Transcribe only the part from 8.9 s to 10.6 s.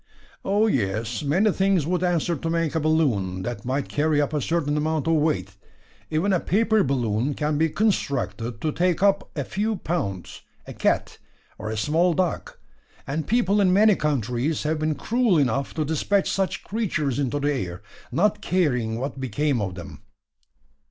up a few pounds